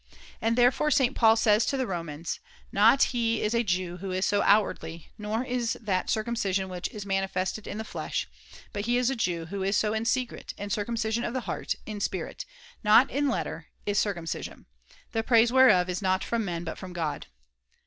[0.41, 1.15] And therefore St.
[1.15, 5.43] Paul says to the Romans:* Not he is a Jew who is so outwardly; nor
[5.43, 8.27] is that circumcision which is manifested in the flesh;
[8.73, 11.75] but he is a Jew who is so in secret, and circumcision of the heart,
[11.85, 12.45] in spirit,
[12.83, 14.65] not in [[So] letter, is circum cision;
[15.11, 17.27] the praise whereof is not from men but from God.'